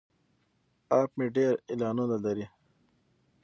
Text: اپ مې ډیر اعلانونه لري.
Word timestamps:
اپ 0.99 1.09
مې 1.17 1.27
ډیر 1.35 1.53
اعلانونه 1.71 2.17
لري. 2.25 2.45